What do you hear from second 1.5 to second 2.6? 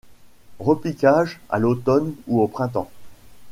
à l'automne ou au